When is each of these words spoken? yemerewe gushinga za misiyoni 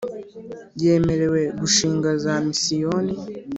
yemerewe 0.83 1.41
gushinga 1.59 2.09
za 2.23 2.33
misiyoni 2.47 3.13